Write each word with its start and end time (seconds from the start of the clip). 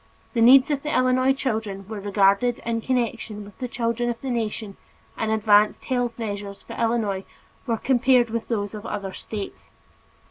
The 0.33 0.41
needs 0.41 0.71
of 0.71 0.81
the 0.81 0.89
Illinois 0.91 1.31
children 1.31 1.87
were 1.87 1.99
regarded 1.99 2.57
in 2.65 2.81
connection 2.81 3.45
with 3.45 3.59
the 3.59 3.67
children 3.67 4.09
of 4.09 4.19
the 4.21 4.31
nation 4.31 4.75
and 5.15 5.29
advanced 5.31 5.83
health 5.83 6.17
measures 6.17 6.63
for 6.63 6.73
Illinois 6.73 7.23
were 7.67 7.77
compared 7.77 8.31
with 8.31 8.47
those 8.47 8.73
of 8.73 8.87
other 8.87 9.13
states. 9.13 9.69